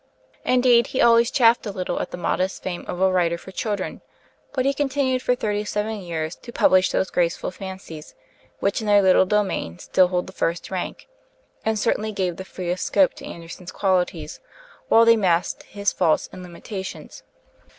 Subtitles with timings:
[0.45, 4.01] Indeed, he always chafed a little at the modest fame of a writer for children;
[4.51, 8.15] but he continued for thirty seven years to publish those graceful fancies,
[8.59, 11.07] which in their little domain still hold the first rank,
[11.63, 14.39] and certainly gave the freest scope to Andersen's qualities,
[14.87, 17.21] while they masked his faults and limitations.